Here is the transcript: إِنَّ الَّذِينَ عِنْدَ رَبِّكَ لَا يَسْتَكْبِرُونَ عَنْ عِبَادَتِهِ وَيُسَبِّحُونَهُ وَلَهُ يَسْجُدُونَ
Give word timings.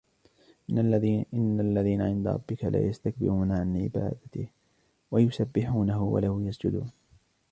إِنَّ 0.69 1.59
الَّذِينَ 1.59 2.01
عِنْدَ 2.01 2.27
رَبِّكَ 2.27 2.65
لَا 2.65 2.79
يَسْتَكْبِرُونَ 2.87 3.51
عَنْ 3.51 3.77
عِبَادَتِهِ 3.83 4.47
وَيُسَبِّحُونَهُ 5.11 6.03
وَلَهُ 6.03 6.41
يَسْجُدُونَ 6.43 6.91